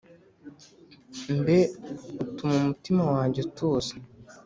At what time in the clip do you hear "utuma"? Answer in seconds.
2.23-2.55